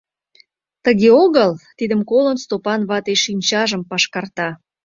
[0.83, 4.49] —Тыге огыл?..— тидым колын, Стопан вате шинчажым пашкарта.